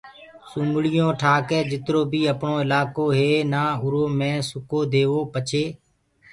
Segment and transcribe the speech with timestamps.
[0.49, 5.63] سومݪيون ٺآ ڪي جِترو بيٚ اَپڻو اِلآڪو هي نآ اُرو مي سُڪو ديئو پڇي